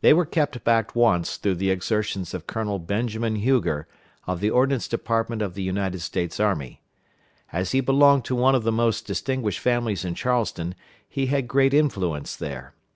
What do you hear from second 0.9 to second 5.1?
once through the exertions of Colonel Benjamin Huger, of the Ordnance